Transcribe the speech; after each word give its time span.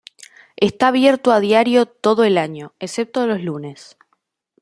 Está 0.55 0.87
abierto 0.87 1.31
a 1.31 1.39
diario 1.39 1.85
todo 1.85 2.23
el 2.23 2.39
año, 2.39 2.73
excepto 2.79 3.27
los 3.27 3.43
lunes. 3.43 3.97